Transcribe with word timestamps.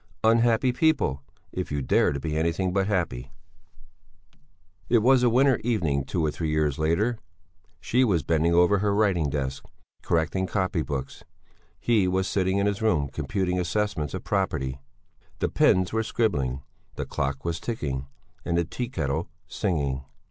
Unhappy 0.23 0.73
people, 0.73 1.21
if 1.51 1.71
you 1.71 1.79
dare 1.83 2.11
to 2.11 2.19
be 2.19 2.35
anything 2.35 2.73
but 2.73 2.87
happy! 2.87 3.31
It 4.89 5.03
was 5.03 5.21
a 5.21 5.29
winter 5.29 5.57
evening 5.63 6.05
two 6.05 6.25
or 6.25 6.31
three 6.31 6.49
years 6.49 6.79
later; 6.79 7.19
she 7.79 8.03
was 8.03 8.23
bending 8.23 8.51
over 8.51 8.79
her 8.79 8.95
writing 8.95 9.29
desk, 9.29 9.63
correcting 10.01 10.47
copybooks, 10.47 11.23
he 11.79 12.07
was 12.07 12.27
sitting 12.27 12.57
in 12.57 12.65
his 12.65 12.81
room 12.81 13.09
computing 13.09 13.59
assessments 13.59 14.15
of 14.15 14.23
property. 14.23 14.79
The 15.37 15.49
pens 15.49 15.93
were 15.93 16.01
scribbling, 16.01 16.63
the 16.95 17.05
clock 17.05 17.45
was 17.45 17.59
ticking, 17.59 18.07
and 18.43 18.57
the 18.57 18.65
tea 18.65 18.89
kettle 18.89 19.29
singing. 19.45 20.03